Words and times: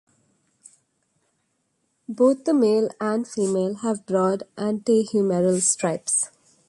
Both 2.09 2.45
the 2.45 2.55
male 2.55 2.89
and 2.99 3.27
female 3.27 3.75
have 3.83 4.07
broad 4.07 4.41
antehumeral 4.57 5.61
stripes. 5.61 6.31